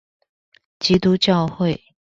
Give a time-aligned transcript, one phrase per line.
[0.79, 1.79] 基督教會